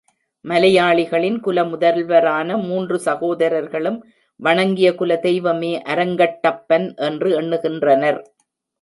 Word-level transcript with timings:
மலையாளிகளின் 0.45 1.37
குல 1.39 1.63
முதல்வரான 1.63 2.57
மூன்று 2.57 2.99
சகோதரர்களும் 2.99 3.99
வணங்கிய 4.39 4.95
குல 4.95 5.19
தெய்வமே 5.19 5.73
அரங்கட்டப்பன் 5.85 6.87
என்று 7.09 7.31
எண்ணுகின்றனர். 7.31 8.21